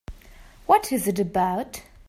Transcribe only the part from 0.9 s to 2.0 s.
is it about?